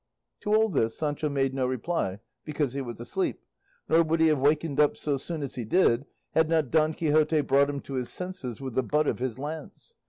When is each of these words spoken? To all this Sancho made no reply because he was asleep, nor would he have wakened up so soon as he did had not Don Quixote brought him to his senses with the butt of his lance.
To 0.39 0.55
all 0.55 0.69
this 0.69 0.97
Sancho 0.97 1.29
made 1.29 1.53
no 1.53 1.67
reply 1.67 2.21
because 2.43 2.73
he 2.73 2.81
was 2.81 2.99
asleep, 2.99 3.39
nor 3.87 4.01
would 4.01 4.19
he 4.19 4.29
have 4.29 4.39
wakened 4.39 4.79
up 4.79 4.97
so 4.97 5.15
soon 5.15 5.43
as 5.43 5.53
he 5.53 5.63
did 5.63 6.07
had 6.33 6.49
not 6.49 6.71
Don 6.71 6.95
Quixote 6.95 7.41
brought 7.41 7.69
him 7.69 7.81
to 7.81 7.93
his 7.93 8.09
senses 8.09 8.59
with 8.59 8.73
the 8.73 8.81
butt 8.81 9.05
of 9.05 9.19
his 9.19 9.37
lance. 9.37 9.93